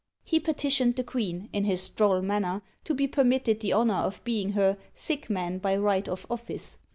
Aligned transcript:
He 0.23 0.39
petitioned 0.39 0.95
the 0.95 1.03
queen, 1.03 1.47
in 1.53 1.65
his 1.65 1.87
droll 1.87 2.23
manner, 2.23 2.63
to 2.85 2.95
be 2.95 3.05
permitted 3.05 3.59
the 3.59 3.73
honour 3.73 3.93
of 3.93 4.23
being 4.23 4.53
her 4.53 4.79
Sick 4.95 5.29
Man 5.29 5.59
by 5.59 5.77
right 5.77 6.07
of 6.09 6.25
office. 6.27 6.79